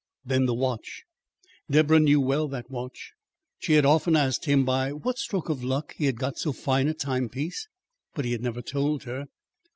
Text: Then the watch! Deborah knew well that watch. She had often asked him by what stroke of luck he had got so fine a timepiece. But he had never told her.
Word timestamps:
Then 0.25 0.47
the 0.47 0.55
watch! 0.55 1.03
Deborah 1.69 1.99
knew 1.99 2.19
well 2.19 2.47
that 2.47 2.71
watch. 2.71 3.13
She 3.59 3.73
had 3.73 3.85
often 3.85 4.15
asked 4.15 4.45
him 4.45 4.65
by 4.65 4.91
what 4.93 5.19
stroke 5.19 5.47
of 5.47 5.63
luck 5.63 5.93
he 5.95 6.05
had 6.05 6.17
got 6.17 6.39
so 6.39 6.53
fine 6.53 6.87
a 6.87 6.95
timepiece. 6.95 7.67
But 8.15 8.25
he 8.25 8.31
had 8.31 8.41
never 8.41 8.63
told 8.63 9.03
her. 9.03 9.27